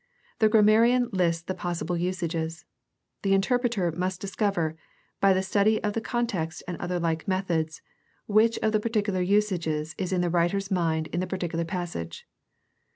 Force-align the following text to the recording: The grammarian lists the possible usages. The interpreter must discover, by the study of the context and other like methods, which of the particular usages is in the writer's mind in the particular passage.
The 0.39 0.49
grammarian 0.49 1.09
lists 1.11 1.43
the 1.43 1.53
possible 1.53 1.95
usages. 1.95 2.65
The 3.21 3.35
interpreter 3.35 3.91
must 3.91 4.19
discover, 4.19 4.75
by 5.19 5.31
the 5.31 5.43
study 5.43 5.79
of 5.83 5.93
the 5.93 6.01
context 6.01 6.63
and 6.67 6.75
other 6.77 6.99
like 6.99 7.27
methods, 7.27 7.83
which 8.25 8.57
of 8.63 8.71
the 8.71 8.79
particular 8.79 9.21
usages 9.21 9.93
is 9.99 10.11
in 10.11 10.21
the 10.21 10.31
writer's 10.31 10.71
mind 10.71 11.05
in 11.13 11.19
the 11.19 11.27
particular 11.27 11.65
passage. 11.65 12.25